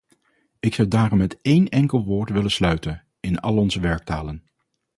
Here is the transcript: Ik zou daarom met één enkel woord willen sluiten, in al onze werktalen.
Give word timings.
Ik 0.59 0.73
zou 0.73 0.87
daarom 0.87 1.17
met 1.17 1.41
één 1.41 1.69
enkel 1.69 2.03
woord 2.05 2.29
willen 2.29 2.51
sluiten, 2.51 3.03
in 3.19 3.39
al 3.39 3.57
onze 3.57 3.79
werktalen. 3.79 4.43